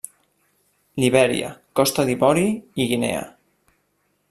Libèria, 1.03 1.51
Costa 1.81 2.07
d'Ivori 2.11 2.47
i 2.85 2.91
Guinea. 2.93 3.21